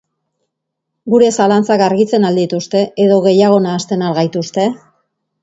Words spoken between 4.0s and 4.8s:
al gaituzte?